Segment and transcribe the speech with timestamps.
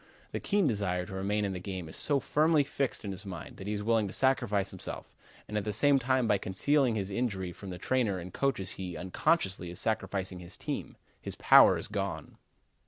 [0.31, 3.57] The keen desire to remain in the game is so firmly fixed in his mind
[3.57, 5.13] that he is willing to sacrifice himself,
[5.47, 8.97] and at the same time by concealing his injury from the trainer and coaches he,
[8.97, 12.39] unconsciously, is sacrificing his team; his power is gone.